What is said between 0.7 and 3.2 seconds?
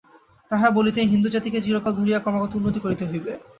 বলিতেন, হিন্দুজাতিকে চিরকাল ধরিয়া ক্রমাগত উন্নতি করিতে